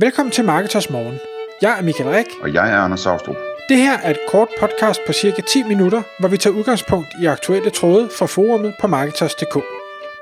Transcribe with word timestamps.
Velkommen 0.00 0.32
til 0.32 0.44
Marketers 0.44 0.90
Morgen. 0.90 1.18
Jeg 1.62 1.78
er 1.78 1.82
Michael 1.82 2.10
Rik. 2.10 2.26
Og 2.42 2.54
jeg 2.54 2.70
er 2.70 2.76
Anders 2.76 3.00
Saustrup. 3.00 3.36
Det 3.68 3.76
her 3.76 3.98
er 3.98 4.10
et 4.10 4.18
kort 4.28 4.48
podcast 4.60 5.00
på 5.06 5.12
cirka 5.12 5.42
10 5.42 5.62
minutter, 5.62 6.02
hvor 6.20 6.28
vi 6.28 6.36
tager 6.36 6.56
udgangspunkt 6.56 7.08
i 7.22 7.26
aktuelle 7.26 7.70
tråde 7.70 8.08
fra 8.18 8.26
forumet 8.26 8.74
på 8.80 8.86
Marketers.dk. 8.86 9.54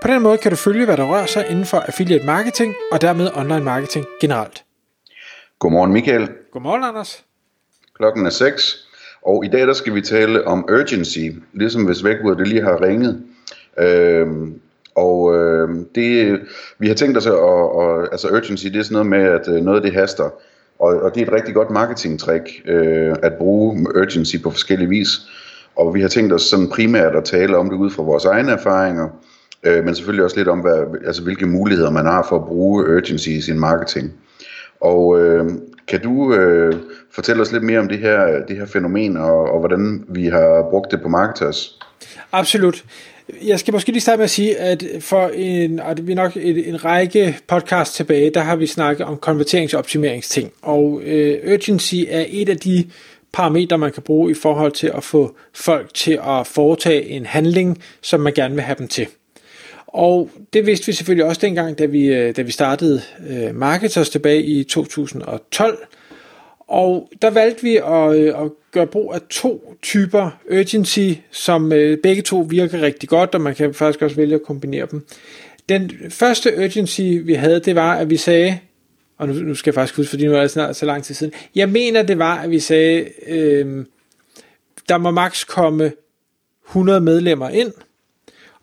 På 0.03 0.09
den 0.09 0.23
måde 0.23 0.39
kan 0.39 0.51
du 0.51 0.57
følge, 0.57 0.85
hvad 0.85 0.97
der 0.97 1.05
rører 1.05 1.27
sig 1.27 1.47
inden 1.51 1.65
for 1.65 1.79
affiliate 1.79 2.27
marketing 2.27 2.75
og 2.93 3.01
dermed 3.01 3.31
online 3.35 3.65
marketing 3.65 4.07
generelt. 4.21 4.65
Godmorgen 5.59 5.93
Michael. 5.93 6.29
Godmorgen 6.53 6.85
Anders. 6.85 7.25
Klokken 7.95 8.27
er 8.27 8.31
6, 8.31 8.89
og 9.23 9.45
i 9.45 9.49
dag 9.49 9.67
der 9.67 9.73
skal 9.73 9.95
vi 9.95 10.01
tale 10.01 10.47
om 10.47 10.65
urgency, 10.71 11.19
ligesom 11.53 11.85
hvis 11.85 12.05
vækkeordet 12.05 12.39
det 12.39 12.49
lige 12.49 12.63
har 12.63 12.83
ringet. 12.83 13.23
Øhm, 13.79 14.61
og 14.97 15.35
øh, 15.37 15.69
det, 15.95 16.41
vi 16.79 16.89
har 16.89 16.95
tænkt 16.95 17.17
os 17.17 17.27
at, 17.27 17.33
og, 17.33 18.03
altså 18.13 18.29
urgency, 18.29 18.67
det 18.67 18.77
er 18.77 18.83
sådan 18.83 18.95
noget 18.95 19.07
med, 19.07 19.23
at 19.23 19.49
øh, 19.49 19.65
noget 19.65 19.83
det 19.83 19.93
haster. 19.93 20.31
Og, 20.79 21.01
og 21.03 21.15
det 21.15 21.23
er 21.23 21.27
et 21.27 21.33
rigtig 21.33 21.55
godt 21.55 21.71
marketingtræk 21.71 22.63
øh, 22.67 23.15
at 23.23 23.33
bruge 23.39 23.87
urgency 23.97 24.37
på 24.43 24.51
forskellige 24.51 24.89
vis. 24.89 25.09
Og 25.77 25.95
vi 25.95 26.01
har 26.01 26.09
tænkt 26.09 26.33
os 26.33 26.43
sådan 26.43 26.69
primært 26.69 27.17
at 27.17 27.25
tale 27.25 27.57
om 27.57 27.71
det 27.71 27.77
ud 27.77 27.91
fra 27.91 28.03
vores 28.03 28.25
egne 28.25 28.53
erfaringer, 28.53 29.09
øh, 29.63 29.85
men 29.85 29.95
selvfølgelig 29.95 30.25
også 30.25 30.37
lidt 30.37 30.49
om, 30.49 30.61
hvad, 30.61 30.85
altså, 31.07 31.23
hvilke 31.23 31.47
muligheder 31.47 31.91
man 31.91 32.07
har 32.07 32.27
for 32.29 32.37
at 32.37 32.47
bruge 32.47 32.97
urgency 32.97 33.29
i 33.29 33.41
sin 33.41 33.59
marketing. 33.59 34.13
Og 34.81 35.21
øh, 35.21 35.45
kan 35.89 36.01
du 36.01 36.35
øh, 36.35 36.75
fortælle 37.15 37.43
os 37.43 37.53
lidt 37.53 37.63
mere 37.63 37.79
om 37.79 37.89
det 37.89 37.99
her, 37.99 38.45
det 38.49 38.57
her 38.57 38.67
fænomen, 38.67 39.17
og, 39.17 39.51
og 39.53 39.59
hvordan 39.59 40.05
vi 40.09 40.27
har 40.27 40.67
brugt 40.71 40.91
det 40.91 41.03
på 41.03 41.09
Marketers? 41.09 41.79
Absolut. 42.33 42.85
Jeg 43.43 43.61
skal 43.61 43.73
måske 43.73 43.93
lige 43.93 44.01
starte 44.01 44.17
med 44.17 44.25
at 44.25 44.31
sige, 44.31 44.59
at 44.59 44.85
for 45.01 45.29
en, 45.29 45.81
at 45.81 46.07
vi 46.07 46.15
nok 46.15 46.37
en, 46.37 46.57
en 46.57 46.85
række 46.85 47.39
podcast 47.47 47.95
tilbage, 47.95 48.31
der 48.31 48.41
har 48.41 48.57
vi 48.57 48.67
snakket 48.67 49.07
om 49.07 49.17
konverteringsoptimeringsting, 49.17 50.53
og 50.63 51.01
øh, 51.05 51.53
urgency 51.53 51.95
er 52.09 52.25
et 52.29 52.49
af 52.49 52.57
de 52.57 52.85
parametre, 53.33 53.79
man 53.79 53.93
kan 53.93 54.03
bruge 54.03 54.31
i 54.31 54.35
forhold 54.35 54.73
til 54.73 54.93
at 54.95 55.05
få 55.05 55.37
folk 55.55 55.95
til 55.95 56.21
at 56.27 56.47
foretage 56.47 57.09
en 57.09 57.27
handling, 57.27 57.83
som 58.03 58.21
man 58.21 58.33
gerne 58.33 58.55
vil 58.55 58.65
have 58.65 58.77
dem 58.79 58.89
til. 58.89 59.07
Og 59.87 60.31
det 60.53 60.67
vidste 60.67 60.87
vi 60.87 60.93
selvfølgelig 60.93 61.25
også 61.25 61.41
dengang, 61.41 61.79
da 61.79 61.87
vi, 61.87 62.07
øh, 62.07 62.37
da 62.37 62.43
vi 62.43 62.51
startede 62.51 63.03
øh, 63.29 63.55
Marketers 63.55 64.11
tilbage 64.11 64.43
i 64.43 64.65
2012. 64.65 65.87
Og 66.69 67.11
der 67.23 67.31
valgte 67.31 67.63
vi 67.63 67.77
at, 67.77 68.17
øh, 68.17 68.43
at 68.45 68.51
gøre 68.73 68.87
brug 68.87 69.15
af 69.15 69.21
to 69.31 69.75
typer 69.83 70.31
urgency, 70.51 71.11
som 71.31 71.73
øh, 71.73 71.99
begge 72.03 72.23
to 72.23 72.47
virker 72.51 72.83
rigtig 72.83 73.09
godt, 73.09 73.35
og 73.35 73.41
man 73.41 73.55
kan 73.55 73.75
faktisk 73.75 74.03
også 74.03 74.17
vælge 74.17 74.35
at 74.35 74.43
kombinere 74.43 74.87
dem. 74.91 75.07
Den 75.69 75.93
første 76.11 76.59
urgency, 76.59 77.01
vi 77.01 77.35
havde, 77.35 77.61
det 77.61 77.75
var, 77.75 77.95
at 77.95 78.11
vi 78.11 78.17
sagde, 78.17 78.59
og 79.19 79.29
nu, 79.29 79.35
nu 79.35 79.55
skal 79.55 79.71
jeg 79.71 79.75
faktisk 79.75 79.97
huske, 79.97 80.11
fordi 80.11 80.27
nu 80.27 80.35
er 80.35 80.41
det 80.41 80.51
snart 80.51 80.77
så 80.77 80.87
lang 80.87 81.05
tid 81.05 81.15
siden, 81.15 81.33
jeg 81.55 81.69
mener, 81.69 82.03
det 82.03 82.19
var, 82.19 82.39
at 82.39 82.51
vi 82.51 82.59
sagde, 82.59 83.09
øh, 83.27 83.85
der 84.89 84.99
må 84.99 85.11
maks 85.11 85.45
komme 85.45 85.93
100 86.69 87.01
medlemmer 87.01 87.49
ind, 87.49 87.73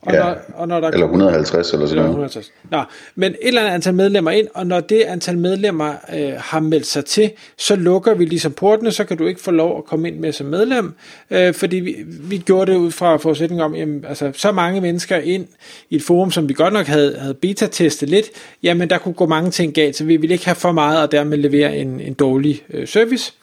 og 0.05 0.13
ja, 0.13 0.19
når, 0.19 0.35
og 0.53 0.67
når 0.67 0.79
der 0.79 0.87
eller 0.87 1.05
150 1.05 1.73
eller 1.73 1.85
sådan 1.85 1.95
noget. 1.95 2.09
150. 2.09 2.51
Nå, 2.71 2.83
men 3.15 3.31
et 3.31 3.37
eller 3.41 3.61
andet 3.61 3.73
antal 3.73 3.93
medlemmer 3.93 4.31
ind, 4.31 4.47
og 4.53 4.67
når 4.67 4.79
det 4.79 5.01
antal 5.01 5.37
medlemmer 5.37 5.93
øh, 6.15 6.33
har 6.37 6.59
meldt 6.59 6.85
sig 6.85 7.05
til, 7.05 7.31
så 7.57 7.75
lukker 7.75 8.13
vi 8.13 8.25
ligesom 8.25 8.51
portene, 8.51 8.91
så 8.91 9.03
kan 9.03 9.17
du 9.17 9.27
ikke 9.27 9.41
få 9.41 9.51
lov 9.51 9.77
at 9.77 9.85
komme 9.85 10.07
ind 10.07 10.19
med 10.19 10.31
som 10.31 10.47
medlem, 10.47 10.93
øh, 11.31 11.53
fordi 11.53 11.75
vi, 11.77 11.95
vi 12.07 12.37
gjorde 12.37 12.71
det 12.71 12.77
ud 12.77 12.91
fra 12.91 13.17
forudsætning 13.17 13.63
om, 13.63 13.75
jamen, 13.75 14.05
altså 14.07 14.31
så 14.35 14.51
mange 14.51 14.81
mennesker 14.81 15.17
ind 15.17 15.47
i 15.89 15.95
et 15.95 16.03
forum, 16.03 16.31
som 16.31 16.49
vi 16.49 16.53
godt 16.53 16.73
nok 16.73 16.85
havde, 16.87 17.15
havde 17.19 17.33
beta-testet 17.33 18.09
lidt, 18.09 18.25
jamen 18.63 18.89
der 18.89 18.97
kunne 18.97 19.13
gå 19.13 19.25
mange 19.25 19.51
ting 19.51 19.73
galt, 19.73 19.95
så 19.95 20.03
vi 20.03 20.17
ville 20.17 20.33
ikke 20.33 20.45
have 20.45 20.55
for 20.55 20.71
meget 20.71 21.01
og 21.01 21.11
dermed 21.11 21.37
levere 21.37 21.77
en, 21.77 21.99
en 21.99 22.13
dårlig 22.13 22.63
øh, 22.69 22.87
service. 22.87 23.33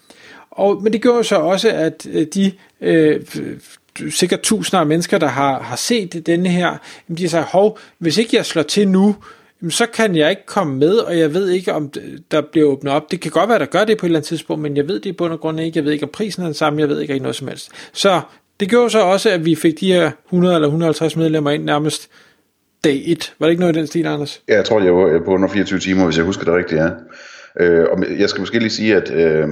Og, 0.50 0.82
men 0.82 0.92
det 0.92 1.02
gjorde 1.02 1.24
så 1.24 1.36
også, 1.36 1.70
at 1.70 2.06
øh, 2.12 2.26
de 2.34 2.52
øh, 2.80 3.20
sikkert 4.10 4.40
tusinder 4.40 4.80
af 4.80 4.86
mennesker, 4.86 5.18
der 5.18 5.26
har, 5.26 5.62
har 5.62 5.76
set 5.76 6.22
denne 6.26 6.48
her, 6.48 6.76
de 7.08 7.28
siger, 7.28 7.42
hov, 7.42 7.78
hvis 7.98 8.18
ikke 8.18 8.36
jeg 8.36 8.46
slår 8.46 8.62
til 8.62 8.88
nu, 8.88 9.16
så 9.68 9.86
kan 9.86 10.16
jeg 10.16 10.30
ikke 10.30 10.46
komme 10.46 10.76
med, 10.76 10.96
og 10.96 11.18
jeg 11.18 11.34
ved 11.34 11.48
ikke, 11.48 11.72
om 11.72 11.92
der 12.30 12.40
bliver 12.52 12.68
åbnet 12.68 12.92
op. 12.92 13.10
Det 13.10 13.20
kan 13.20 13.30
godt 13.30 13.48
være, 13.48 13.58
der 13.58 13.64
gør 13.64 13.84
det 13.84 13.98
på 13.98 14.06
et 14.06 14.08
eller 14.08 14.18
andet 14.18 14.28
tidspunkt, 14.28 14.62
men 14.62 14.76
jeg 14.76 14.88
ved 14.88 15.00
det 15.00 15.06
i 15.06 15.12
bund 15.12 15.32
og 15.32 15.40
grund 15.40 15.60
ikke. 15.60 15.78
Jeg 15.78 15.84
ved 15.84 15.92
ikke, 15.92 16.04
om 16.04 16.10
prisen 16.12 16.42
er 16.42 16.46
den 16.46 16.54
samme. 16.54 16.80
Jeg 16.80 16.88
ved 16.88 17.00
ikke, 17.00 17.12
ikke 17.12 17.22
noget 17.22 17.36
som 17.36 17.48
helst. 17.48 17.70
Så 17.92 18.20
det 18.60 18.68
gjorde 18.68 18.90
så 18.90 19.00
også, 19.00 19.30
at 19.30 19.44
vi 19.44 19.54
fik 19.54 19.80
de 19.80 19.92
her 19.92 20.10
100 20.26 20.54
eller 20.54 20.68
150 20.68 21.16
medlemmer 21.16 21.50
ind 21.50 21.64
nærmest 21.64 22.08
dag 22.84 23.02
1. 23.06 23.34
Var 23.38 23.46
det 23.46 23.50
ikke 23.50 23.60
noget 23.60 23.76
i 23.76 23.78
den 23.78 23.86
stil, 23.86 24.06
Anders? 24.06 24.42
Ja, 24.48 24.54
jeg 24.54 24.64
tror, 24.64 24.80
jeg 24.80 24.94
var 24.94 25.22
på 25.24 25.30
under 25.30 25.48
24 25.48 25.78
timer, 25.78 26.04
hvis 26.04 26.16
jeg 26.16 26.24
husker 26.24 26.44
det 26.44 26.54
rigtigt, 26.54 26.80
ja. 26.80 26.88
Øh, 27.60 27.86
og 27.92 28.18
jeg 28.18 28.28
skal 28.28 28.40
måske 28.40 28.58
lige 28.58 28.70
sige, 28.70 28.96
at 28.96 29.10
øh, 29.10 29.48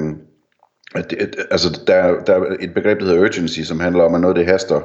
at, 0.94 1.12
at, 1.12 1.36
altså, 1.50 1.80
der, 1.86 2.20
der 2.26 2.34
er 2.34 2.56
et 2.60 2.74
begreb, 2.74 3.00
der 3.00 3.06
hedder 3.06 3.20
urgency, 3.20 3.60
som 3.60 3.80
handler 3.80 4.04
om, 4.04 4.14
at 4.14 4.20
noget 4.20 4.36
det 4.36 4.46
haster. 4.46 4.80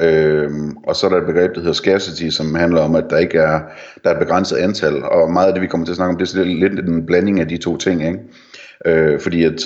Øhm, 0.00 0.76
og 0.76 0.96
så 0.96 1.06
er 1.06 1.10
der 1.10 1.16
et 1.16 1.26
begreb, 1.26 1.54
der 1.54 1.60
hedder 1.60 1.72
scarcity, 1.72 2.28
som 2.28 2.54
handler 2.54 2.80
om, 2.80 2.94
at 2.94 3.04
der 3.10 3.18
ikke 3.18 3.38
er, 3.38 3.60
der 4.04 4.10
er 4.10 4.14
et 4.14 4.26
begrænset 4.26 4.56
antal. 4.56 5.04
Og 5.04 5.32
meget 5.32 5.46
af 5.46 5.52
det, 5.52 5.62
vi 5.62 5.66
kommer 5.66 5.86
til 5.86 5.92
at 5.92 5.96
snakke 5.96 6.12
om, 6.12 6.18
det 6.18 6.34
er 6.34 6.44
lidt 6.44 6.88
en 6.88 7.06
blanding 7.06 7.40
af 7.40 7.48
de 7.48 7.56
to 7.56 7.76
ting. 7.76 8.06
Ikke? 8.06 8.18
Øh, 8.86 9.20
fordi 9.20 9.44
at 9.44 9.60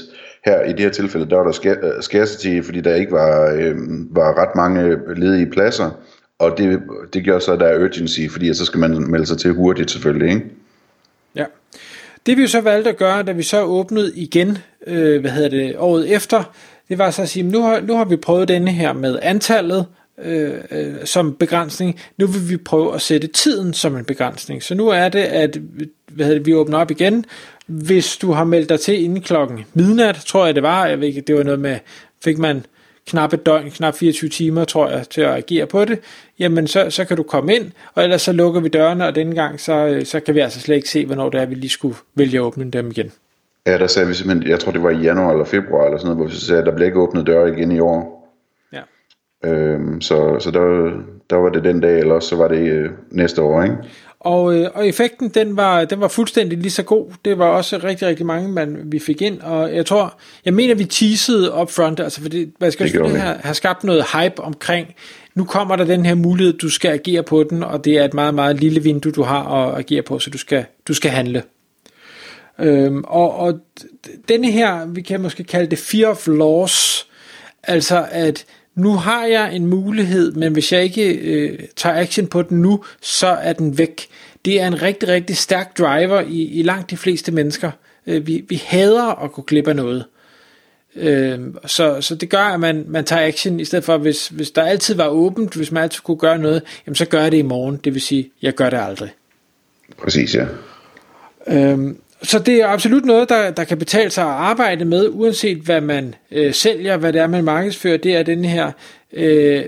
her 0.45 0.65
i 0.65 0.73
det 0.73 0.81
her 0.81 0.91
tilfælde, 0.91 1.31
der 1.31 1.37
var 1.37 1.53
der 1.53 1.75
øh, 1.83 2.03
scarcity, 2.03 2.67
fordi 2.67 2.81
der 2.81 2.95
ikke 2.95 3.13
var, 3.13 3.53
øh, 3.53 3.77
var 4.11 4.39
ret 4.43 4.57
mange 4.57 4.99
ledige 5.17 5.51
pladser. 5.51 5.91
Og 6.39 6.59
det, 6.59 6.83
det 7.13 7.25
gør 7.25 7.39
så, 7.39 7.53
at 7.53 7.61
der 7.61 7.67
er 7.67 7.85
urgency, 7.85 8.21
fordi 8.31 8.55
så 8.55 8.65
skal 8.65 8.81
man 8.81 9.11
melde 9.11 9.27
sig 9.27 9.39
til 9.39 9.53
hurtigt 9.53 9.91
selvfølgelig. 9.91 10.29
Ikke? 10.29 10.47
Ja. 11.35 11.45
Det 12.29 12.37
vi 12.37 12.47
så 12.47 12.61
valgte 12.61 12.91
at 12.91 12.97
gøre, 12.97 13.23
da 13.23 13.33
vi 13.33 13.43
så 13.43 13.63
åbnede 13.63 14.13
igen, 14.17 14.59
øh, 14.87 15.21
hvad 15.21 15.31
hedder 15.31 15.49
det, 15.49 15.75
året 15.79 16.15
efter, 16.15 16.43
det 16.89 16.99
var 16.99 17.11
så 17.11 17.23
at 17.23 17.29
sige, 17.29 17.43
nu 17.43 17.63
har, 17.63 17.81
nu 17.81 17.97
har 17.97 18.05
vi 18.05 18.17
prøvet 18.17 18.49
denne 18.49 18.71
her 18.71 18.93
med 18.93 19.19
antallet 19.23 19.87
øh, 20.23 20.55
øh, 20.71 20.95
som 21.05 21.35
begrænsning. 21.35 22.01
Nu 22.17 22.27
vil 22.27 22.51
vi 22.51 22.57
prøve 22.57 22.95
at 22.95 23.03
sætte 23.03 23.27
tiden 23.27 23.75
som 23.75 23.97
en 23.97 24.05
begrænsning. 24.05 24.63
Så 24.63 24.75
nu 24.75 24.89
er 24.89 25.09
det, 25.09 25.19
at 25.19 25.59
hvad 26.13 26.27
hedder 26.27 26.39
det, 26.39 26.47
vi 26.47 26.55
åbner 26.55 26.79
op 26.79 26.91
igen. 26.91 27.25
Hvis 27.67 28.17
du 28.17 28.33
har 28.33 28.45
meldt 28.45 28.69
dig 28.69 28.81
til 28.81 29.03
inden 29.05 29.23
klokken 29.23 29.65
midnat, 29.75 30.15
tror 30.15 30.47
jeg 30.47 30.55
det 30.55 30.63
var, 30.63 30.87
jeg 30.87 31.01
ved 31.01 31.09
ikke, 31.09 31.21
det 31.21 31.35
var 31.35 31.43
noget 31.43 31.61
med, 31.61 31.79
fik 32.25 32.39
man 32.39 32.67
knap 33.09 33.33
et 33.33 33.47
døgn, 33.47 33.71
knap 33.71 33.95
24 33.95 34.31
timer, 34.31 34.65
tror 34.65 34.89
jeg, 34.89 35.09
til 35.09 35.21
at 35.21 35.35
agere 35.35 35.67
på 35.67 35.85
det, 35.85 35.99
jamen 36.39 36.67
så, 36.67 36.91
så 36.91 37.05
kan 37.05 37.17
du 37.17 37.23
komme 37.23 37.55
ind, 37.55 37.73
og 37.95 38.03
ellers 38.03 38.23
så 38.23 38.33
lukker 38.33 38.61
vi 38.61 38.69
dørene, 38.69 39.07
og 39.07 39.15
denne 39.15 39.35
gang, 39.35 39.61
så, 39.61 40.03
så 40.05 40.21
kan 40.21 40.35
vi 40.35 40.41
altså 40.41 40.61
slet 40.61 40.77
ikke 40.77 40.89
se, 40.89 41.07
hvornår 41.07 41.29
det 41.29 41.41
er, 41.41 41.47
vi 41.47 41.55
lige 41.55 41.71
skulle 41.71 41.97
vælge 42.15 42.39
at 42.39 42.43
åbne 42.43 42.71
dem 42.71 42.91
igen. 42.91 43.13
Ja, 43.67 43.79
der 43.79 43.87
sagde 43.87 44.09
vi 44.09 44.15
simpelthen, 44.15 44.51
jeg 44.51 44.61
tror 44.61 44.73
det 44.73 44.83
var 44.83 44.91
i 44.91 44.97
januar 44.97 45.33
eller 45.33 45.45
februar, 45.45 45.85
eller 45.85 45.99
sådan 45.99 46.07
noget, 46.07 46.19
hvor 46.19 46.35
vi 46.35 46.41
sagde, 46.41 46.61
at 46.61 46.67
der 46.67 46.75
bliver 46.75 46.87
ikke 46.87 47.01
åbnet 47.01 47.27
døre 47.27 47.49
igen 47.49 47.73
i 47.73 47.81
år. 47.81 48.29
Ja. 48.73 48.81
Øhm, 49.45 50.01
så 50.01 50.37
så 50.39 50.51
der, 50.51 50.91
der 51.31 51.37
var 51.37 51.49
det 51.49 51.65
den 51.65 51.81
dag, 51.81 51.99
eller 51.99 52.21
så 52.21 52.37
var 52.37 52.49
det 52.49 52.69
øh, 52.69 52.91
næste 53.11 53.43
år, 53.43 53.63
ikke? 53.63 53.77
Og, 54.21 54.55
øh, 54.55 54.71
og 54.75 54.89
effekten, 54.89 55.29
den 55.29 55.57
var, 55.57 55.85
den 55.85 56.01
var 56.01 56.09
fuldstændig 56.09 56.59
lige 56.59 56.71
så 56.71 56.83
god. 56.83 57.07
Det 57.25 57.39
var 57.39 57.47
også 57.47 57.81
rigtig, 57.85 58.09
rigtig 58.09 58.27
mange, 58.27 58.49
man, 58.49 58.79
vi 58.85 58.99
fik 58.99 59.23
ind. 59.23 59.41
Og 59.41 59.75
jeg 59.75 59.87
tror, 59.87 60.19
jeg 60.45 60.55
mener, 60.55 60.75
vi 60.75 60.85
teasede 60.85 61.55
up 61.61 61.71
front, 61.71 62.01
altså 62.01 62.21
fordi, 62.21 62.47
hvad 62.59 62.71
skal 62.71 62.93
det 62.93 63.21
have, 63.21 63.37
have 63.41 63.55
skabt 63.55 63.85
noget 63.85 64.05
hype 64.13 64.43
omkring, 64.43 64.95
nu 65.35 65.45
kommer 65.45 65.77
der 65.77 65.85
den 65.85 66.07
her 66.07 66.15
mulighed, 66.15 66.59
du 66.59 66.69
skal 66.69 66.91
agere 66.91 67.23
på 67.23 67.45
den, 67.51 67.63
og 67.63 67.85
det 67.85 67.99
er 67.99 68.05
et 68.05 68.15
meget, 68.15 68.35
meget 68.35 68.61
lille 68.61 68.83
vindue, 68.83 69.13
du 69.13 69.23
har 69.23 69.45
at 69.45 69.79
agere 69.79 70.03
på, 70.03 70.19
så 70.19 70.31
du 70.31 70.39
skal, 70.39 70.65
du 70.89 70.95
skal 70.95 71.11
handle. 71.11 71.43
Øhm, 72.59 73.05
og, 73.05 73.37
og 73.37 73.61
denne 74.29 74.51
her, 74.51 74.87
vi 74.87 75.03
kan 75.03 75.21
måske 75.21 75.45
kalde 75.45 75.71
det 75.71 75.79
fear 75.79 76.11
of 76.11 76.27
loss, 76.27 77.07
altså 77.63 78.07
at 78.11 78.45
nu 78.79 78.93
har 78.93 79.25
jeg 79.25 79.57
en 79.57 79.67
mulighed, 79.67 80.33
men 80.33 80.53
hvis 80.53 80.73
jeg 80.73 80.83
ikke 80.83 81.13
øh, 81.13 81.59
tager 81.77 82.01
action 82.01 82.27
på 82.27 82.43
den 82.43 82.63
nu, 82.63 82.85
så 83.01 83.27
er 83.27 83.53
den 83.53 83.79
væk. 83.79 84.07
Det 84.45 84.61
er 84.61 84.67
en 84.67 84.83
rigtig, 84.83 85.09
rigtig 85.09 85.37
stærk 85.37 85.79
driver 85.79 86.21
i, 86.21 86.43
i 86.43 86.63
langt 86.63 86.91
de 86.91 86.97
fleste 86.97 87.33
mennesker. 87.33 87.71
Øh, 88.07 88.27
vi, 88.27 88.45
vi 88.49 88.63
hader 88.67 89.25
at 89.25 89.33
gå 89.33 89.43
glip 89.43 89.69
af 89.69 89.77
noget. 89.77 90.05
Øh, 90.97 91.41
så, 91.67 92.01
så 92.01 92.15
det 92.15 92.31
gør, 92.31 92.43
at 92.43 92.61
man, 92.61 92.85
man 92.89 93.05
tager 93.05 93.27
action, 93.27 93.61
i 93.61 93.65
stedet 93.65 93.85
for, 93.85 93.97
hvis, 93.97 94.29
hvis 94.29 94.51
der 94.51 94.63
altid 94.63 94.95
var 94.95 95.09
åbent, 95.09 95.55
hvis 95.55 95.73
man 95.73 95.83
altid 95.83 96.01
kunne 96.01 96.19
gøre 96.19 96.39
noget, 96.39 96.63
jamen 96.87 96.95
så 96.95 97.05
gør 97.05 97.23
jeg 97.23 97.33
det 97.33 97.39
i 97.39 97.43
morgen. 97.43 97.81
Det 97.85 97.95
vil 97.95 98.03
sige, 98.03 98.31
jeg 98.43 98.55
gør 98.55 98.71
det 98.71 98.79
aldrig. 98.81 99.11
Præcis, 99.99 100.35
ja. 100.35 100.47
Øh, 101.47 101.95
så 102.23 102.39
det 102.39 102.55
er 102.55 102.67
absolut 102.67 103.05
noget, 103.05 103.29
der, 103.29 103.51
der 103.51 103.65
kan 103.65 103.79
betale 103.79 104.11
sig 104.11 104.25
at 104.25 104.31
arbejde 104.31 104.85
med, 104.85 105.09
uanset 105.09 105.59
hvad 105.59 105.81
man 105.81 106.15
øh, 106.31 106.55
sælger, 106.55 106.97
hvad 106.97 107.13
det 107.13 107.21
er, 107.21 107.27
man 107.27 107.45
markedsfører. 107.45 107.97
Det 107.97 108.17
er 108.17 108.23
den 108.23 108.45
her, 108.45 108.73
øh, 109.13 109.65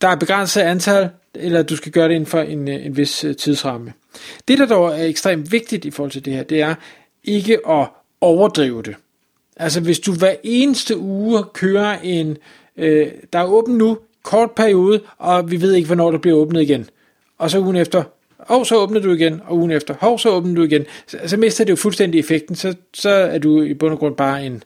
der 0.00 0.08
er 0.08 0.16
begrænset 0.16 0.60
antal, 0.60 1.08
eller 1.34 1.62
du 1.62 1.76
skal 1.76 1.92
gøre 1.92 2.08
det 2.08 2.14
inden 2.14 2.26
for 2.26 2.40
en, 2.40 2.68
øh, 2.68 2.86
en 2.86 2.96
vis 2.96 3.24
øh, 3.24 3.36
tidsramme. 3.36 3.92
Det, 4.48 4.58
der 4.58 4.66
dog 4.66 5.00
er 5.00 5.04
ekstremt 5.04 5.52
vigtigt 5.52 5.84
i 5.84 5.90
forhold 5.90 6.10
til 6.10 6.24
det 6.24 6.32
her, 6.32 6.42
det 6.42 6.60
er 6.60 6.74
ikke 7.24 7.58
at 7.68 7.88
overdrive 8.20 8.82
det. 8.82 8.94
Altså 9.56 9.80
hvis 9.80 9.98
du 9.98 10.12
hver 10.12 10.34
eneste 10.42 10.98
uge 10.98 11.44
kører 11.54 11.98
en, 12.02 12.36
øh, 12.76 13.08
der 13.32 13.38
er 13.38 13.44
åben 13.44 13.78
nu, 13.78 13.98
kort 14.22 14.50
periode, 14.50 15.00
og 15.18 15.50
vi 15.50 15.60
ved 15.60 15.74
ikke, 15.74 15.86
hvornår 15.86 16.10
der 16.10 16.18
bliver 16.18 16.36
åbnet 16.36 16.62
igen. 16.62 16.88
Og 17.38 17.50
så 17.50 17.58
ugen 17.58 17.76
efter, 17.76 18.02
og 18.46 18.66
så 18.66 18.76
åbner 18.76 19.00
du 19.00 19.12
igen, 19.12 19.40
og 19.46 19.56
ugen 19.56 19.70
efter, 19.70 19.94
hov, 20.00 20.18
så 20.18 20.30
åbner 20.30 20.54
du 20.54 20.62
igen, 20.62 20.84
så, 21.06 21.18
så 21.26 21.36
mister 21.36 21.64
det 21.64 21.70
jo 21.70 21.76
fuldstændig 21.76 22.18
effekten, 22.18 22.56
så, 22.56 22.74
så 22.94 23.10
er 23.10 23.38
du 23.38 23.62
i 23.62 23.74
bund 23.74 23.92
og 23.92 23.98
grund 23.98 24.16
bare 24.16 24.46
en, 24.46 24.62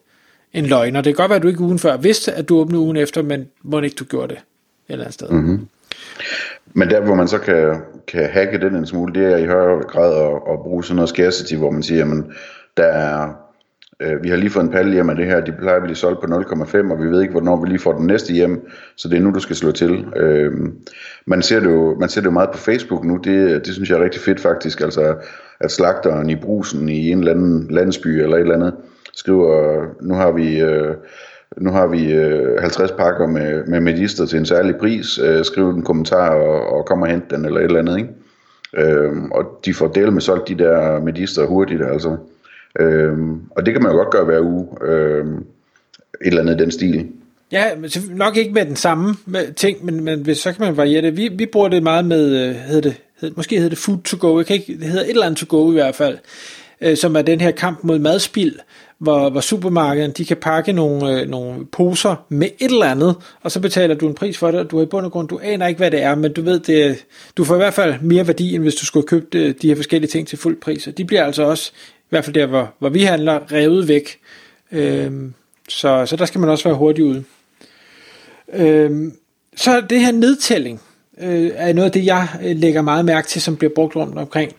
en 0.52 0.66
løgner. 0.66 1.00
Det 1.00 1.16
kan 1.16 1.22
godt 1.22 1.30
være, 1.30 1.36
at 1.36 1.42
du 1.42 1.48
ikke 1.48 1.60
ugen 1.60 1.78
før 1.78 1.96
vidste, 1.96 2.32
at 2.32 2.48
du 2.48 2.58
åbnede 2.58 2.80
ugen 2.80 2.96
efter, 2.96 3.22
men 3.22 3.48
må 3.62 3.80
ikke 3.80 3.96
du 3.96 4.04
gjorde 4.04 4.28
det 4.28 4.36
et 4.38 4.42
eller 4.88 5.04
andet 5.04 5.14
sted. 5.14 5.28
Mm-hmm. 5.28 5.68
Men 6.74 6.90
der, 6.90 7.00
hvor 7.00 7.14
man 7.14 7.28
så 7.28 7.38
kan, 7.38 7.76
kan 8.06 8.30
hacke 8.30 8.60
den 8.60 8.74
en 8.76 8.86
smule, 8.86 9.14
det 9.14 9.32
er 9.32 9.36
i 9.36 9.46
højere 9.46 9.82
grad 9.82 10.26
at, 10.26 10.52
at 10.52 10.58
bruge 10.62 10.84
sådan 10.84 10.96
noget 10.96 11.08
scarcity, 11.08 11.54
hvor 11.54 11.70
man 11.70 11.82
siger, 11.82 11.98
jamen, 11.98 12.32
der 12.76 12.84
er, 12.84 13.43
øh, 14.02 14.22
vi 14.22 14.28
har 14.28 14.36
lige 14.36 14.50
fået 14.50 14.64
en 14.64 14.70
palle 14.70 14.92
hjem 14.92 15.10
af 15.10 15.16
det 15.16 15.26
her, 15.26 15.40
de 15.40 15.52
plejer 15.52 15.76
at 15.76 15.82
blive 15.82 15.96
solgt 15.96 16.20
på 16.20 16.26
0,5, 16.26 16.92
og 16.92 17.02
vi 17.02 17.08
ved 17.10 17.22
ikke, 17.22 17.32
hvornår 17.32 17.60
vi 17.60 17.68
lige 17.68 17.78
får 17.78 17.92
den 17.92 18.06
næste 18.06 18.32
hjem, 18.32 18.68
så 18.96 19.08
det 19.08 19.16
er 19.16 19.22
nu, 19.22 19.30
du 19.30 19.40
skal 19.40 19.56
slå 19.56 19.70
til. 19.70 20.04
Øh, 20.16 20.52
man, 21.26 21.42
ser 21.42 21.60
det 21.60 21.66
jo, 21.66 21.96
man 22.00 22.08
ser 22.08 22.20
det 22.20 22.26
jo 22.26 22.30
meget 22.30 22.50
på 22.50 22.58
Facebook 22.58 23.04
nu, 23.04 23.16
det, 23.16 23.66
det 23.66 23.74
synes 23.74 23.90
jeg 23.90 23.98
er 23.98 24.04
rigtig 24.04 24.20
fedt 24.20 24.40
faktisk, 24.40 24.80
altså 24.80 25.14
at 25.60 25.70
slagteren 25.70 26.30
i 26.30 26.36
brusen 26.36 26.88
i 26.88 27.10
en 27.10 27.18
eller 27.18 27.32
anden 27.32 27.66
landsby 27.70 28.08
eller 28.08 28.36
et 28.36 28.40
eller 28.40 28.54
andet, 28.54 28.74
skriver, 29.16 29.84
nu 30.02 30.14
har 30.14 30.32
vi... 30.32 30.60
Øh, 30.60 30.94
nu 31.56 31.70
har 31.70 31.86
vi 31.86 32.12
øh, 32.12 32.60
50 32.60 32.92
pakker 32.92 33.26
med, 33.26 33.64
med 33.66 33.80
medister 33.80 34.26
til 34.26 34.38
en 34.38 34.46
særlig 34.46 34.76
pris. 34.76 35.18
Øh, 35.18 35.44
skriv 35.44 35.70
en 35.70 35.82
kommentar 35.82 36.30
og, 36.30 36.78
og 36.78 36.86
kom 36.86 37.02
og 37.02 37.08
hent 37.08 37.30
den 37.30 37.44
eller 37.44 37.60
et 37.60 37.64
eller 37.64 37.78
andet. 37.78 37.98
Ikke? 37.98 38.10
Øhm, 38.76 39.30
og 39.32 39.60
de 39.64 39.74
får 39.74 39.88
del 39.88 40.12
med 40.12 40.20
solgt 40.20 40.48
de 40.48 40.58
der 40.58 41.00
medister 41.00 41.46
hurtigt. 41.46 41.82
Altså. 41.82 42.16
Øhm, 42.80 43.40
og 43.50 43.66
det 43.66 43.74
kan 43.74 43.82
man 43.82 43.92
jo 43.92 43.98
godt 43.98 44.10
gøre 44.10 44.24
hver 44.24 44.40
uge. 44.40 44.68
Øhm, 44.82 45.44
et 46.20 46.26
eller 46.26 46.40
andet 46.40 46.60
i 46.60 46.62
den 46.62 46.70
stil. 46.70 47.08
Ja, 47.52 47.64
men 47.76 47.90
nok 48.10 48.36
ikke 48.36 48.52
med 48.52 48.66
den 48.66 48.76
samme 48.76 49.16
ting, 49.56 49.84
men, 49.84 50.04
men 50.04 50.34
så 50.34 50.52
kan 50.52 50.66
man 50.66 50.76
variere 50.76 51.02
det. 51.02 51.16
Vi, 51.16 51.28
vi 51.28 51.46
bruger 51.46 51.68
det 51.68 51.82
meget 51.82 52.04
med, 52.04 52.48
øh, 52.48 52.54
hed 52.54 52.82
det, 52.82 52.94
hed, 53.20 53.30
måske 53.36 53.56
hedder 53.56 53.68
det 53.68 53.78
food 53.78 53.98
to 53.98 54.16
go, 54.20 54.38
jeg 54.38 54.46
kan 54.46 54.56
ikke, 54.56 54.72
det 54.72 54.88
hedder 54.88 55.04
et 55.04 55.10
eller 55.10 55.26
andet 55.26 55.38
to 55.38 55.58
go 55.58 55.70
i 55.70 55.74
hvert 55.74 55.94
fald, 55.94 56.18
øh, 56.80 56.96
som 56.96 57.16
er 57.16 57.22
den 57.22 57.40
her 57.40 57.50
kamp 57.50 57.78
mod 57.84 57.98
madspild, 57.98 58.58
hvor, 58.98 59.30
hvor 59.30 59.40
supermarkederne 59.40 60.12
de 60.12 60.24
kan 60.24 60.36
pakke 60.36 60.72
nogle, 60.72 61.20
øh, 61.20 61.28
nogle 61.28 61.66
poser 61.66 62.24
med 62.28 62.48
et 62.58 62.70
eller 62.70 62.86
andet, 62.86 63.16
og 63.42 63.50
så 63.50 63.60
betaler 63.60 63.94
du 63.94 64.08
en 64.08 64.14
pris 64.14 64.38
for 64.38 64.50
det, 64.50 64.60
og 64.60 64.70
du 64.70 64.78
er 64.78 64.82
i 64.82 64.86
bund 64.86 65.06
og 65.06 65.12
grund, 65.12 65.28
du 65.28 65.40
aner 65.42 65.66
ikke, 65.66 65.78
hvad 65.78 65.90
det 65.90 66.02
er, 66.02 66.14
men 66.14 66.32
du 66.32 66.42
ved, 66.42 66.60
det, 66.60 67.04
du 67.36 67.44
får 67.44 67.54
i 67.54 67.58
hvert 67.58 67.74
fald 67.74 67.94
mere 68.00 68.26
værdi, 68.26 68.54
end 68.54 68.62
hvis 68.62 68.74
du 68.74 68.86
skulle 68.86 69.06
købe 69.06 69.26
de, 69.32 69.38
øh, 69.38 69.54
de 69.62 69.68
her 69.68 69.76
forskellige 69.76 70.10
ting 70.10 70.28
til 70.28 70.38
fuld 70.38 70.60
pris, 70.60 70.86
og 70.86 70.98
de 70.98 71.04
bliver 71.04 71.24
altså 71.24 71.42
også, 71.42 71.72
i 72.04 72.10
hvert 72.10 72.24
fald 72.24 72.34
der, 72.34 72.46
hvor, 72.46 72.74
hvor 72.78 72.88
vi 72.88 73.02
handler, 73.02 73.52
revet 73.52 73.88
væk. 73.88 74.18
Øhm, 74.72 75.34
så, 75.68 76.06
så 76.06 76.16
der 76.16 76.24
skal 76.24 76.40
man 76.40 76.50
også 76.50 76.64
være 76.64 76.76
hurtig 76.76 77.04
ude. 77.04 77.24
Øhm, 78.52 79.16
så 79.56 79.80
det 79.80 80.00
her 80.00 80.12
nedtælling 80.12 80.80
øh, 81.20 81.50
er 81.54 81.72
noget 81.72 81.86
af 81.86 81.92
det, 81.92 82.06
jeg 82.06 82.28
øh, 82.44 82.56
lægger 82.56 82.82
meget 82.82 83.04
mærke 83.04 83.28
til, 83.28 83.42
som 83.42 83.56
bliver 83.56 83.72
brugt 83.74 83.96
rundt 83.96 84.18
omkring. 84.18 84.52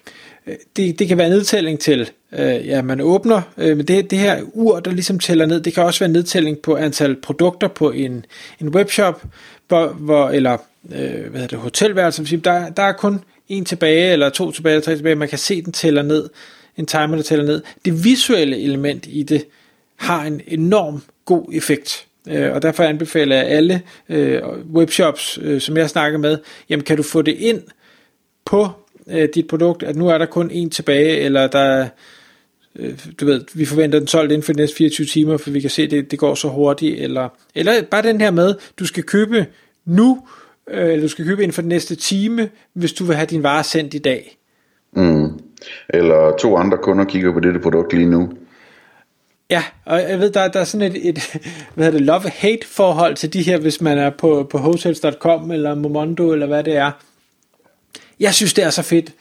Øh, 0.47 0.55
det, 0.75 0.99
det 0.99 1.07
kan 1.07 1.17
være 1.17 1.29
nedtælling 1.29 1.79
til, 1.79 2.11
øh, 2.31 2.67
ja, 2.67 2.81
man 2.81 3.01
åbner, 3.01 3.41
øh, 3.57 3.77
men 3.77 3.85
det, 3.85 4.11
det 4.11 4.19
her 4.19 4.41
ur, 4.53 4.79
der 4.79 4.91
ligesom 4.91 5.19
tæller 5.19 5.45
ned, 5.45 5.61
det 5.61 5.73
kan 5.73 5.83
også 5.83 5.99
være 5.99 6.13
nedtælling 6.13 6.59
på 6.59 6.75
antal 6.75 7.15
produkter 7.15 7.67
på 7.67 7.91
en, 7.91 8.25
en 8.61 8.69
webshop, 8.69 9.23
hvor, 9.67 9.87
hvor, 9.87 10.29
eller 10.29 10.57
øh, 10.85 11.29
hvad 11.29 11.41
hedder 11.41 11.47
det, 11.47 11.57
hotelværelse, 11.57 12.37
der, 12.37 12.69
der 12.69 12.83
er 12.83 12.93
kun 12.93 13.21
en 13.49 13.65
tilbage, 13.65 14.11
eller 14.11 14.29
to 14.29 14.51
tilbage, 14.51 14.73
eller 14.73 14.85
tre 14.85 14.95
tilbage, 14.95 15.15
man 15.15 15.27
kan 15.27 15.37
se, 15.37 15.61
den 15.61 15.73
tæller 15.73 16.01
ned, 16.01 16.29
en 16.77 16.85
timer, 16.85 17.15
der 17.15 17.21
tæller 17.21 17.45
ned. 17.45 17.61
Det 17.85 18.03
visuelle 18.03 18.57
element 18.57 19.05
i 19.09 19.23
det 19.23 19.45
har 19.95 20.23
en 20.23 20.41
enorm 20.47 21.01
god 21.25 21.45
effekt. 21.53 22.07
Øh, 22.29 22.53
og 22.53 22.61
derfor 22.61 22.83
anbefaler 22.83 23.35
jeg 23.35 23.45
alle 23.45 23.81
øh, 24.09 24.41
webshops, 24.73 25.39
øh, 25.41 25.61
som 25.61 25.77
jeg 25.77 25.89
snakker 25.89 26.19
med, 26.19 26.37
jamen 26.69 26.83
kan 26.83 26.97
du 26.97 27.03
få 27.03 27.21
det 27.21 27.35
ind 27.37 27.61
på 28.45 28.69
øh, 29.07 29.29
dit 29.35 29.47
produkt, 29.47 29.83
at 29.83 29.95
nu 29.95 30.07
er 30.07 30.17
der 30.17 30.25
kun 30.25 30.51
en 30.51 30.69
tilbage, 30.69 31.17
eller 31.17 31.47
der 31.47 31.87
øh, 32.75 32.99
du 33.19 33.25
ved, 33.25 33.41
vi 33.53 33.65
forventer 33.65 33.99
den 33.99 34.07
solgt 34.07 34.31
inden 34.31 34.43
for 34.43 34.53
de 34.53 34.59
næste 34.59 34.75
24 34.75 35.07
timer, 35.07 35.37
for 35.37 35.51
vi 35.51 35.59
kan 35.59 35.69
se, 35.69 35.83
at 35.83 35.91
det, 35.91 36.11
det 36.11 36.19
går 36.19 36.35
så 36.35 36.47
hurtigt, 36.47 36.99
eller, 36.99 37.29
eller 37.55 37.81
bare 37.91 38.01
den 38.01 38.21
her 38.21 38.31
med, 38.31 38.55
du 38.79 38.85
skal 38.85 39.03
købe 39.03 39.45
nu, 39.85 40.27
øh, 40.69 40.89
eller 40.89 41.01
du 41.01 41.07
skal 41.07 41.25
købe 41.25 41.43
inden 41.43 41.53
for 41.53 41.61
den 41.61 41.69
næste 41.69 41.95
time, 41.95 42.49
hvis 42.73 42.93
du 42.93 43.03
vil 43.03 43.15
have 43.15 43.25
din 43.25 43.43
vare 43.43 43.63
sendt 43.63 43.93
i 43.93 43.99
dag. 43.99 44.37
Mm. 44.95 45.24
Eller 45.89 46.37
to 46.37 46.57
andre 46.57 46.77
kunder 46.77 47.05
kigger 47.05 47.33
på 47.33 47.39
dette 47.39 47.59
produkt 47.59 47.93
lige 47.93 48.09
nu. 48.09 48.29
Ja, 49.49 49.63
og 49.85 50.01
jeg 50.01 50.19
ved, 50.19 50.31
der, 50.31 50.47
der 50.47 50.59
er 50.59 50.63
sådan 50.63 50.95
et, 50.95 51.09
et 51.09 51.39
hvad 51.73 51.85
hedder 51.85 51.99
det, 51.99 52.07
love-hate 52.07 52.67
forhold 52.67 53.15
til 53.15 53.33
de 53.33 53.41
her, 53.41 53.57
hvis 53.57 53.81
man 53.81 53.97
er 53.97 54.09
på, 54.09 54.47
på 54.51 54.57
hotels.com 54.57 55.51
eller 55.51 55.75
Momondo 55.75 56.31
eller 56.31 56.47
hvad 56.47 56.63
det 56.63 56.77
er. 56.77 56.91
Jeg 58.19 58.33
synes, 58.33 58.53
det 58.53 58.63
er 58.63 58.69
så 58.69 58.81
fedt, 58.81 59.11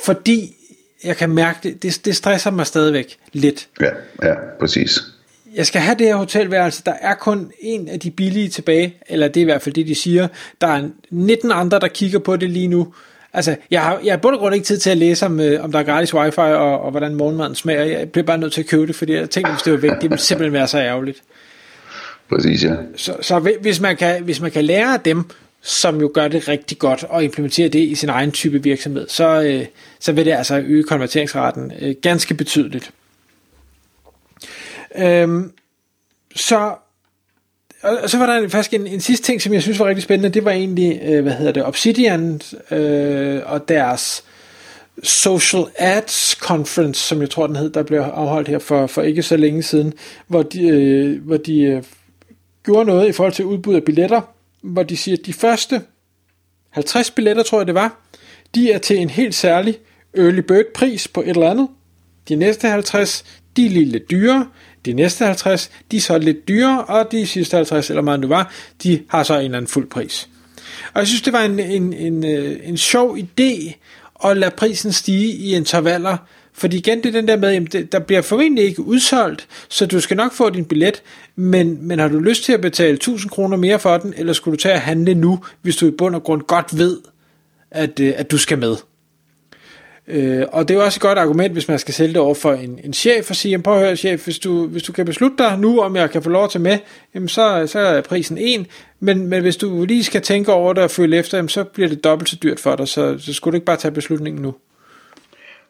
fordi 0.00 0.56
jeg 1.04 1.16
kan 1.16 1.30
mærke, 1.30 1.58
det, 1.62 1.82
det, 1.82 2.00
det 2.04 2.16
stresser 2.16 2.50
mig 2.50 2.66
stadigvæk 2.66 3.16
lidt. 3.32 3.68
Ja, 3.80 3.90
ja, 4.22 4.34
præcis. 4.60 5.00
Jeg 5.54 5.66
skal 5.66 5.80
have 5.80 5.98
det 5.98 6.06
her 6.06 6.16
hotelværelse, 6.16 6.82
der 6.86 6.94
er 7.00 7.14
kun 7.14 7.52
en 7.60 7.88
af 7.88 8.00
de 8.00 8.10
billige 8.10 8.48
tilbage, 8.48 8.96
eller 9.08 9.28
det 9.28 9.36
er 9.36 9.42
i 9.42 9.44
hvert 9.44 9.62
fald 9.62 9.74
det, 9.74 9.86
de 9.86 9.94
siger. 9.94 10.28
Der 10.60 10.66
er 10.66 10.88
19 11.10 11.52
andre, 11.52 11.80
der 11.80 11.88
kigger 11.88 12.18
på 12.18 12.36
det 12.36 12.50
lige 12.50 12.68
nu. 12.68 12.94
Altså, 13.36 13.56
jeg 13.70 13.82
har, 13.82 14.00
jeg 14.04 14.12
har 14.12 14.18
bund 14.18 14.34
og 14.34 14.40
grund 14.40 14.54
ikke 14.54 14.64
tid 14.64 14.78
til 14.78 14.90
at 14.90 14.96
læse 14.96 15.26
om, 15.26 15.40
øh, 15.40 15.64
om 15.64 15.72
der 15.72 15.78
er 15.78 15.82
gratis 15.82 16.14
wifi, 16.14 16.38
og, 16.38 16.80
og 16.80 16.90
hvordan 16.90 17.14
morgenmaden 17.14 17.54
smager. 17.54 17.84
Jeg 17.84 18.10
bliver 18.10 18.24
bare 18.24 18.38
nødt 18.38 18.52
til 18.52 18.60
at 18.60 18.66
købe 18.66 18.86
det, 18.86 18.94
fordi 18.94 19.12
jeg 19.12 19.30
tænker, 19.30 19.52
hvis 19.52 19.62
det 19.62 19.72
var 19.72 19.78
væk, 19.78 19.90
det 19.90 20.10
ville 20.10 20.18
simpelthen 20.18 20.52
være 20.52 20.68
så 20.68 20.78
ærgerligt. 20.78 21.22
Præcis, 22.28 22.64
ja. 22.64 22.74
Så, 22.96 23.16
så 23.20 23.56
hvis, 23.60 23.80
man 23.80 23.96
kan, 23.96 24.22
hvis 24.22 24.40
man 24.40 24.50
kan 24.50 24.64
lære 24.64 24.94
af 24.94 25.00
dem, 25.00 25.24
som 25.62 26.00
jo 26.00 26.10
gør 26.14 26.28
det 26.28 26.48
rigtig 26.48 26.78
godt 26.78 27.04
og 27.04 27.24
implementere 27.24 27.68
det 27.68 27.78
i 27.78 27.94
sin 27.94 28.08
egen 28.08 28.32
type 28.32 28.62
virksomhed, 28.62 29.08
så, 29.08 29.42
øh, 29.42 29.66
så 30.00 30.12
vil 30.12 30.24
det 30.24 30.32
altså 30.32 30.58
øge 30.58 30.82
konverteringsraten 30.82 31.72
øh, 31.80 31.94
ganske 32.02 32.34
betydeligt. 32.34 32.90
Øhm, 34.98 35.52
så 36.36 36.74
og 38.02 38.10
så 38.10 38.18
var 38.18 38.26
der 38.26 38.48
faktisk 38.48 38.74
en, 38.74 38.86
en 38.86 39.00
sidste 39.00 39.26
ting, 39.26 39.42
som 39.42 39.52
jeg 39.52 39.62
synes 39.62 39.78
var 39.78 39.86
rigtig 39.86 40.02
spændende, 40.02 40.34
det 40.34 40.44
var 40.44 40.50
egentlig, 40.50 41.00
øh, 41.04 41.22
hvad 41.22 41.32
hedder 41.32 41.52
det, 41.52 41.64
Obsidian 41.64 42.40
øh, 42.70 43.40
og 43.46 43.68
deres 43.68 44.24
Social 45.02 45.64
Ads 45.78 46.36
Conference, 46.40 47.00
som 47.00 47.20
jeg 47.20 47.30
tror 47.30 47.46
den 47.46 47.56
hed, 47.56 47.70
der 47.70 47.82
blev 47.82 47.98
afholdt 47.98 48.48
her 48.48 48.58
for, 48.58 48.86
for 48.86 49.02
ikke 49.02 49.22
så 49.22 49.36
længe 49.36 49.62
siden, 49.62 49.92
hvor 50.26 50.42
de, 50.42 50.68
øh, 50.68 51.24
hvor 51.24 51.36
de 51.36 51.60
øh, 51.60 51.82
gjorde 52.64 52.84
noget 52.84 53.08
i 53.08 53.12
forhold 53.12 53.32
til 53.32 53.44
udbud 53.44 53.74
af 53.74 53.84
billetter, 53.84 54.20
hvor 54.62 54.82
de 54.82 54.96
siger, 54.96 55.16
at 55.16 55.26
de 55.26 55.32
første 55.32 55.82
50 56.70 57.10
billetter, 57.10 57.42
tror 57.42 57.58
jeg 57.58 57.66
det 57.66 57.74
var, 57.74 58.00
de 58.54 58.72
er 58.72 58.78
til 58.78 58.96
en 58.96 59.10
helt 59.10 59.34
særlig 59.34 59.78
early 60.14 60.40
bird 60.40 60.64
pris 60.74 61.08
på 61.08 61.20
et 61.20 61.28
eller 61.28 61.50
andet. 61.50 61.68
De 62.28 62.34
næste 62.34 62.68
50, 62.68 63.24
de 63.56 63.66
er 63.66 63.70
lidt 63.70 64.10
dyrere. 64.10 64.46
De 64.86 64.92
næste 64.92 65.24
50, 65.24 65.70
de 65.90 65.96
er 65.96 66.00
så 66.00 66.18
lidt 66.18 66.48
dyrere, 66.48 66.84
og 66.84 67.12
de 67.12 67.26
sidste 67.26 67.56
50, 67.56 67.90
eller 67.90 68.02
meget 68.02 68.20
nu 68.20 68.28
var, 68.28 68.52
de 68.82 69.02
har 69.08 69.22
så 69.22 69.34
en 69.34 69.44
eller 69.44 69.56
anden 69.56 69.68
fuld 69.68 69.88
pris. 69.88 70.28
Og 70.94 71.00
jeg 71.00 71.06
synes, 71.06 71.22
det 71.22 71.32
var 71.32 71.42
en, 71.42 71.58
en, 71.58 71.92
en, 71.92 72.24
øh, 72.24 72.56
en 72.62 72.76
sjov 72.76 73.18
idé 73.18 73.72
at 74.24 74.36
lade 74.36 74.50
prisen 74.50 74.92
stige 74.92 75.32
i 75.32 75.54
intervaller, 75.54 76.16
fordi 76.52 76.76
igen, 76.76 76.98
det 76.98 77.06
er 77.06 77.12
den 77.12 77.28
der 77.28 77.36
med, 77.36 77.74
at 77.74 77.92
der 77.92 77.98
bliver 77.98 78.22
formentlig 78.22 78.64
ikke 78.64 78.82
udsolgt, 78.82 79.46
så 79.68 79.86
du 79.86 80.00
skal 80.00 80.16
nok 80.16 80.32
få 80.32 80.50
din 80.50 80.64
billet, 80.64 81.02
men, 81.36 81.78
men 81.86 81.98
har 81.98 82.08
du 82.08 82.18
lyst 82.18 82.44
til 82.44 82.52
at 82.52 82.60
betale 82.60 82.94
1000 82.94 83.30
kroner 83.30 83.56
mere 83.56 83.78
for 83.78 83.98
den, 83.98 84.14
eller 84.16 84.32
skulle 84.32 84.56
du 84.56 84.60
tage 84.60 84.74
at 84.74 84.80
handle 84.80 85.14
nu, 85.14 85.44
hvis 85.62 85.76
du 85.76 85.86
i 85.86 85.90
bund 85.90 86.14
og 86.14 86.22
grund 86.22 86.42
godt 86.42 86.78
ved, 86.78 87.00
at, 87.70 88.00
øh, 88.00 88.14
at 88.16 88.30
du 88.30 88.38
skal 88.38 88.58
med? 88.58 88.76
Øh, 90.08 90.44
og 90.52 90.68
det 90.68 90.74
er 90.74 90.78
jo 90.78 90.84
også 90.84 90.98
et 90.98 91.02
godt 91.02 91.18
argument, 91.18 91.52
hvis 91.52 91.68
man 91.68 91.78
skal 91.78 91.94
sælge 91.94 92.14
det 92.14 92.22
over 92.22 92.34
for 92.34 92.52
en, 92.52 92.80
en 92.84 92.92
chef 92.92 93.30
og 93.30 93.36
sige, 93.36 93.62
prøv 93.62 93.74
at 93.74 93.80
høre 93.80 93.96
chef, 93.96 94.24
hvis 94.24 94.38
du, 94.38 94.66
hvis 94.66 94.82
du 94.82 94.92
kan 94.92 95.06
beslutte 95.06 95.36
dig 95.38 95.58
nu, 95.58 95.80
om 95.80 95.96
jeg 95.96 96.10
kan 96.10 96.22
få 96.22 96.30
lov 96.30 96.44
at 96.54 96.60
med, 96.60 96.78
jamen 97.14 97.28
så, 97.28 97.66
så 97.66 97.78
er 97.78 98.00
prisen 98.00 98.38
en, 98.38 98.66
men, 99.00 99.26
men 99.26 99.42
hvis 99.42 99.56
du 99.56 99.84
lige 99.84 100.04
skal 100.04 100.22
tænke 100.22 100.52
over 100.52 100.72
det 100.72 100.82
og 100.82 100.90
følge 100.90 101.18
efter, 101.18 101.38
jamen 101.38 101.48
så 101.48 101.64
bliver 101.64 101.88
det 101.88 102.04
dobbelt 102.04 102.28
så 102.28 102.36
dyrt 102.42 102.60
for 102.60 102.76
dig, 102.76 102.88
så, 102.88 103.18
så 103.18 103.34
skulle 103.34 103.52
du 103.52 103.56
ikke 103.56 103.66
bare 103.66 103.76
tage 103.76 103.92
beslutningen 103.92 104.42
nu. 104.42 104.54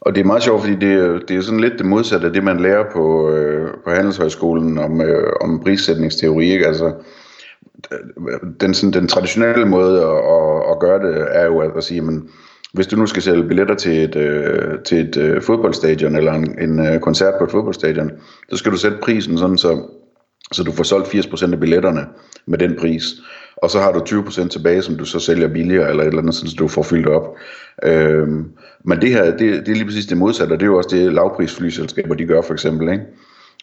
Og 0.01 0.15
det 0.15 0.21
er 0.21 0.25
meget 0.25 0.43
sjovt, 0.43 0.61
fordi 0.61 0.75
det, 0.75 1.23
det 1.29 1.37
er 1.37 1.41
sådan 1.41 1.61
lidt 1.61 1.79
det 1.79 1.87
modsatte 1.87 2.27
af 2.27 2.33
det, 2.33 2.45
man 2.45 2.61
lærer 2.61 2.85
på, 2.93 3.31
øh, 3.31 3.71
på 3.85 3.91
Handelshøjskolen 3.91 4.79
om, 4.79 5.01
øh, 5.01 5.33
om 5.41 5.61
prissætningsteori. 5.61 6.53
Ikke? 6.53 6.67
Altså, 6.67 6.93
den, 8.61 8.75
sådan, 8.75 8.93
den 8.93 9.09
traditionelle 9.09 9.67
måde 9.67 10.03
at, 10.03 10.17
at, 10.17 10.71
at 10.71 10.79
gøre 10.81 10.99
det 10.99 11.27
er 11.31 11.45
jo 11.45 11.59
at, 11.59 11.71
at 11.77 11.85
sige, 11.85 12.01
men 12.01 12.29
hvis 12.77 12.87
du 12.87 12.97
nu 12.97 13.07
skal 13.07 13.23
sælge 13.23 13.49
billetter 13.49 13.75
til 13.75 14.05
et, 14.05 14.17
øh, 14.17 14.79
til 14.85 14.99
et 14.99 15.17
øh, 15.17 15.43
fodboldstadion 15.43 16.17
eller 16.17 16.33
en, 16.33 16.59
en 16.59 16.87
øh, 16.87 17.01
koncert 17.01 17.35
på 17.39 17.45
et 17.45 17.51
fodboldstadion, 17.51 18.11
så 18.51 18.57
skal 18.57 18.73
du 18.73 18.77
sætte 18.77 18.99
prisen 19.03 19.39
sådan, 19.39 19.59
så, 19.59 19.83
så 20.53 20.63
du 20.63 20.73
får 20.73 20.85
solgt 20.85 21.09
80% 21.09 21.53
af 21.53 21.61
billetterne 21.61 22.07
med 22.47 22.59
den 22.59 22.77
pris. 22.79 23.05
Og 23.57 23.71
så 23.71 23.81
har 23.81 23.93
du 23.93 23.99
20% 23.99 24.49
tilbage, 24.49 24.83
som 24.83 24.97
du 24.97 25.05
så 25.05 25.19
sælger 25.19 25.49
billigere 25.49 25.91
eller 25.91 26.03
et 26.03 26.09
eller 26.09 26.21
andet, 26.21 26.35
så 26.35 26.55
du 26.59 26.69
får 26.69 26.83
fyldt 26.83 27.07
op. 27.07 27.37
Øhm, 27.85 28.45
men 28.85 29.01
det 29.01 29.11
her, 29.11 29.25
det, 29.25 29.41
det 29.41 29.69
er 29.69 29.75
lige 29.75 29.85
præcis 29.85 30.07
det 30.07 30.19
modsatte, 30.19 30.53
og 30.53 30.61
det 30.61 30.67
er 30.67 30.71
jo 30.71 30.77
også 30.77 30.97
det 30.97 31.13
lavprisflyselskaber, 31.13 32.15
de 32.15 32.27
gør 32.27 32.43
for 32.43 32.53
eksempel, 32.53 32.93
ikke? 32.93 33.05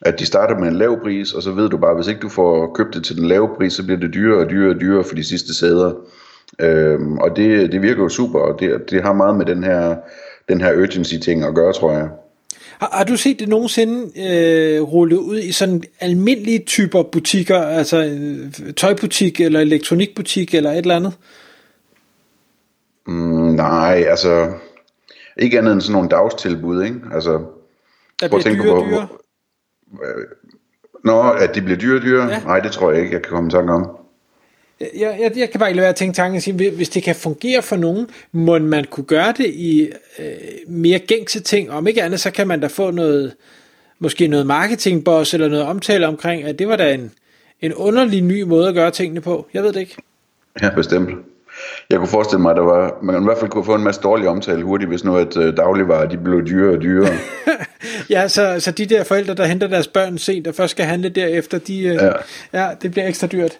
at 0.01 0.20
de 0.20 0.25
starter 0.25 0.60
med 0.60 0.67
en 0.67 0.75
lav 0.75 1.01
pris, 1.01 1.34
og 1.34 1.43
så 1.43 1.51
ved 1.51 1.70
du 1.70 1.77
bare, 1.77 1.96
hvis 1.96 2.08
ikke 2.08 2.22
du 2.22 2.29
får 2.29 2.74
købt 2.75 2.93
det 2.93 3.03
til 3.03 3.17
den 3.17 3.25
lave 3.25 3.50
pris, 3.58 3.74
så 3.74 3.84
bliver 3.84 4.00
det 4.00 4.13
dyrere 4.13 4.46
og 4.46 4.50
dyrere 4.50 4.75
og 4.75 4.82
dyrere 4.82 5.03
for 5.03 5.15
de 5.15 5.24
sidste 5.24 5.53
sæder. 5.53 5.93
Øhm, 6.60 7.17
og 7.17 7.36
det, 7.36 7.72
det 7.72 7.81
virker 7.81 8.03
jo 8.03 8.10
super, 8.10 8.39
og 8.39 8.60
det, 8.60 8.89
det 8.89 9.03
har 9.03 9.13
meget 9.13 9.36
med 9.36 9.45
den 9.45 9.63
her, 9.63 9.95
den 10.50 10.62
her 10.62 10.74
urgency 10.74 11.15
ting 11.15 11.43
at 11.43 11.55
gøre, 11.55 11.74
tror 11.74 11.91
jeg. 11.91 12.10
Har, 12.79 12.89
har 12.93 13.03
du 13.03 13.17
set 13.17 13.39
det 13.39 13.50
nogensinde 13.50 14.12
øh, 14.29 14.81
rullet 14.81 15.17
ud 15.17 15.39
i 15.39 15.51
sådan 15.51 15.83
almindelige 16.00 16.60
typer 16.60 17.03
butikker, 17.03 17.62
altså 17.62 18.03
øh, 18.03 18.74
tøjbutik 18.74 19.39
eller 19.39 19.60
elektronikbutik 19.60 20.53
eller 20.53 20.72
et 20.72 20.77
eller 20.77 20.95
andet? 20.95 21.13
Mm, 23.07 23.53
nej, 23.55 24.03
altså 24.07 24.51
ikke 25.38 25.57
andet 25.57 25.74
end 25.74 25.81
sådan 25.81 25.93
nogle 25.93 26.10
dagstilbud, 26.10 26.83
ikke? 26.83 27.00
Altså, 27.13 27.41
Der 28.22 28.27
bliver 28.27 28.41
dyre, 28.41 28.75
på, 28.75 28.86
dyre. 28.89 29.07
Nå, 31.03 31.31
at 31.31 31.55
de 31.55 31.62
bliver 31.62 31.79
dyre 31.79 31.95
og 31.95 32.01
dyre? 32.01 32.29
Ja. 32.29 32.39
Nej, 32.39 32.60
det 32.60 32.72
tror 32.72 32.91
jeg 32.91 33.01
ikke, 33.01 33.13
jeg 33.13 33.22
kan 33.22 33.31
komme 33.31 33.48
i 33.48 33.51
tanke 33.51 33.74
om. 33.74 33.98
Jeg, 34.81 35.17
jeg, 35.21 35.31
jeg 35.37 35.49
kan 35.49 35.59
bare 35.59 35.69
ikke 35.69 35.75
lade 35.75 35.83
være 35.83 35.89
at 35.89 35.95
tænke 35.95 36.15
tanken 36.15 36.35
og 36.37 36.41
sige, 36.41 36.69
hvis- 36.71 36.89
det 36.89 37.03
kan 37.03 37.15
fungere 37.15 37.61
for 37.61 37.75
nogen, 37.75 38.07
må 38.31 38.59
man 38.59 38.85
kunne 38.89 39.03
gøre 39.05 39.33
det 39.37 39.45
i 39.45 39.89
øh, 40.19 40.25
mere 40.67 40.99
gængse 40.99 41.39
ting. 41.39 41.71
Om 41.71 41.87
ikke 41.87 42.03
andet, 42.03 42.19
så 42.19 42.31
kan 42.31 42.47
man 42.47 42.59
da 42.59 42.67
få 42.67 42.91
noget, 42.91 43.33
måske 43.99 44.27
noget 44.27 44.47
marketingboss 44.47 45.33
eller 45.33 45.47
noget 45.47 45.65
omtale 45.65 46.07
omkring, 46.07 46.43
at 46.43 46.59
det 46.59 46.67
var 46.67 46.75
da 46.75 46.93
en, 46.93 47.11
en 47.61 47.73
underlig 47.73 48.21
ny 48.21 48.41
måde 48.41 48.67
at 48.67 48.73
gøre 48.73 48.91
tingene 48.91 49.21
på. 49.21 49.47
Jeg 49.53 49.63
ved 49.63 49.73
det 49.73 49.79
ikke. 49.79 49.95
Ja, 50.61 50.69
bestemt. 50.75 51.09
Jeg 51.89 51.97
kunne 51.99 52.07
forestille 52.07 52.41
mig, 52.41 52.49
at 52.51 52.55
der 52.57 52.63
var, 52.63 52.97
man 53.03 53.21
i 53.21 53.23
hvert 53.25 53.37
fald 53.37 53.51
kunne 53.51 53.65
få 53.65 53.75
en 53.75 53.83
masse 53.83 54.01
dårlig 54.01 54.27
omtale 54.27 54.63
hurtigt, 54.63 54.89
hvis 54.89 55.03
nu 55.03 55.15
at 55.17 55.37
øh, 55.37 55.57
dagligvarer 55.57 56.09
de 56.09 56.17
blev 56.17 56.45
dyrere 56.47 56.75
og 56.75 56.81
dyrere. 56.81 57.13
Ja, 58.09 58.27
så, 58.27 58.55
så 58.59 58.71
de 58.71 58.85
der 58.85 59.03
forældre, 59.03 59.33
der 59.33 59.45
henter 59.45 59.67
deres 59.67 59.87
børn 59.87 60.17
sent 60.17 60.47
og 60.47 60.55
først 60.55 60.71
skal 60.71 60.85
handle 60.85 61.09
derefter, 61.09 61.57
de, 61.57 61.79
øh. 61.83 61.93
Ja. 61.95 62.11
ja, 62.53 62.69
det 62.81 62.91
bliver 62.91 63.07
ekstra 63.07 63.27
dyrt. 63.27 63.57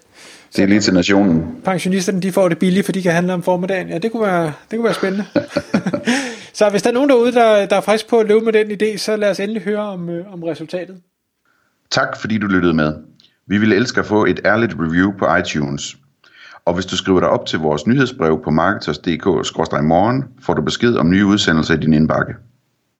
Det 0.56 0.62
er 0.62 0.66
lige 0.66 0.80
til 0.80 0.94
nationen. 0.94 1.56
pensionisterne 1.64 2.20
de 2.20 2.32
får 2.32 2.48
det 2.48 2.58
billigt, 2.58 2.84
for 2.84 2.92
de 2.92 3.02
kan 3.02 3.12
handle 3.12 3.32
om 3.32 3.42
formiddagen. 3.42 3.88
Ja, 3.88 3.98
det 3.98 4.12
kunne 4.12 4.22
være, 4.22 4.52
det 4.70 4.78
kunne 4.78 4.84
være 4.84 4.94
spændende. 4.94 5.24
så 6.58 6.68
hvis 6.70 6.82
der 6.82 6.90
er 6.90 6.94
nogen 6.94 7.10
derude, 7.10 7.32
der, 7.32 7.66
der 7.66 7.76
er 7.76 7.80
frisk 7.80 8.08
på 8.08 8.18
at 8.18 8.26
løbe 8.26 8.44
med 8.44 8.52
den 8.52 8.70
idé, 8.70 8.96
så 8.96 9.16
lad 9.16 9.30
os 9.30 9.40
endelig 9.40 9.62
høre 9.62 9.80
om, 9.80 10.08
øh, 10.08 10.32
om 10.32 10.42
resultatet. 10.42 10.96
Tak 11.90 12.16
fordi 12.20 12.38
du 12.38 12.46
lyttede 12.46 12.74
med. 12.74 12.94
Vi 13.46 13.58
ville 13.58 13.76
elske 13.76 14.00
at 14.00 14.06
få 14.06 14.24
et 14.24 14.40
ærligt 14.44 14.74
review 14.78 15.12
på 15.18 15.36
iTunes. 15.36 15.96
Og 16.64 16.74
hvis 16.74 16.86
du 16.86 16.96
skriver 16.96 17.20
dig 17.20 17.28
op 17.28 17.46
til 17.46 17.58
vores 17.58 17.86
nyhedsbrev 17.86 18.40
på 18.44 18.50
marketers.dk-morgen, 18.50 20.24
får 20.42 20.54
du 20.54 20.62
besked 20.62 20.96
om 20.96 21.10
nye 21.10 21.26
udsendelser 21.26 21.74
i 21.74 21.76
din 21.76 21.92
indbakke. 21.92 22.34